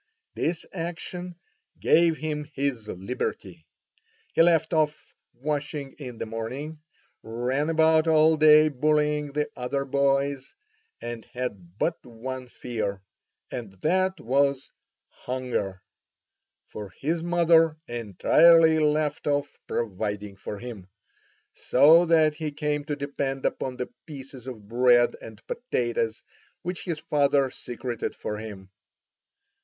[0.33, 1.35] This action
[1.79, 3.67] gave him his liberty.
[4.33, 6.79] He left off washing in the morning,
[7.21, 10.55] ran about all day bullying the other boys,
[11.03, 13.03] and had but one fear,
[13.51, 14.71] and that was
[15.25, 15.83] hunger,
[16.65, 20.87] for his mother entirely left off providing for him,
[21.53, 26.23] so that he came to depend upon the pieces of bread and potatoes
[26.63, 28.71] which his father secreted for him.